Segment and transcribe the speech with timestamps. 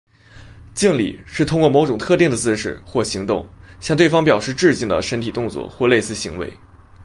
[0.73, 3.47] 敬礼是通过某种特定的姿势或行动
[3.79, 6.51] 向对方表示致敬的身体动作或类似行为。